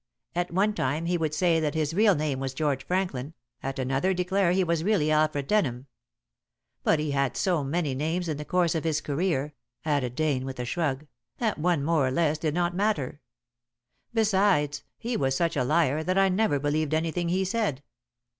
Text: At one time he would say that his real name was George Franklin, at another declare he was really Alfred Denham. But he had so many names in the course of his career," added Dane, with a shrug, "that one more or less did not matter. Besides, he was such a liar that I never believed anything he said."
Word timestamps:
At 0.33 0.51
one 0.51 0.73
time 0.73 1.05
he 1.05 1.15
would 1.15 1.35
say 1.35 1.59
that 1.59 1.75
his 1.75 1.93
real 1.93 2.15
name 2.15 2.39
was 2.39 2.55
George 2.55 2.83
Franklin, 2.87 3.35
at 3.61 3.77
another 3.77 4.15
declare 4.15 4.51
he 4.51 4.63
was 4.63 4.83
really 4.83 5.11
Alfred 5.11 5.45
Denham. 5.45 5.85
But 6.83 6.97
he 6.97 7.11
had 7.11 7.37
so 7.37 7.63
many 7.63 7.93
names 7.93 8.27
in 8.27 8.37
the 8.37 8.43
course 8.43 8.73
of 8.73 8.83
his 8.83 8.99
career," 8.99 9.53
added 9.85 10.15
Dane, 10.15 10.43
with 10.43 10.59
a 10.59 10.65
shrug, 10.65 11.05
"that 11.37 11.59
one 11.59 11.83
more 11.83 12.07
or 12.07 12.09
less 12.09 12.39
did 12.39 12.55
not 12.55 12.73
matter. 12.75 13.21
Besides, 14.11 14.81
he 14.97 15.15
was 15.15 15.35
such 15.35 15.55
a 15.55 15.63
liar 15.63 16.03
that 16.03 16.17
I 16.17 16.29
never 16.29 16.57
believed 16.57 16.95
anything 16.95 17.29
he 17.29 17.45
said." 17.45 17.83